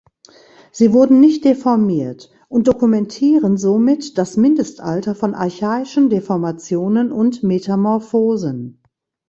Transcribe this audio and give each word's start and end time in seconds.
Sie 0.71 0.93
wurden 0.93 1.19
nicht 1.19 1.45
deformiert 1.45 2.31
und 2.49 2.67
dokumentieren 2.67 3.57
somit 3.57 4.17
das 4.17 4.35
Mindestalter 4.35 5.13
von 5.13 5.35
archaischen 5.35 6.09
Deformationen 6.09 7.11
und 7.11 7.43
Metamorphosen. 7.43 8.81